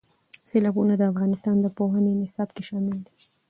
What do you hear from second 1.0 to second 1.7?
افغانستان د